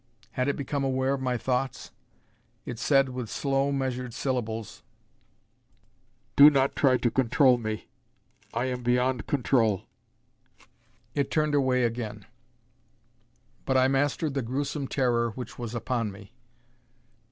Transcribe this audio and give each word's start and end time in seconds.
Had 0.31 0.47
it 0.47 0.55
become 0.55 0.83
aware 0.83 1.13
of 1.13 1.21
my 1.21 1.37
thoughts? 1.37 1.91
It 2.65 2.79
said 2.79 3.09
with 3.09 3.29
slow 3.29 3.71
measured 3.71 4.15
syllables, 4.15 4.81
"Do 6.35 6.49
not 6.49 6.75
try 6.75 6.97
to 6.97 7.11
control 7.11 7.59
me. 7.59 7.87
I 8.51 8.65
am 8.65 8.81
beyond 8.81 9.27
control." 9.27 9.83
It 11.13 11.29
turned 11.29 11.53
away 11.53 11.83
again; 11.83 12.25
but 13.63 13.77
I 13.77 13.87
mastered 13.87 14.33
the 14.33 14.41
gruesome 14.41 14.87
terror 14.87 15.29
which 15.35 15.59
was 15.59 15.75
upon 15.75 16.11
me. 16.11 16.33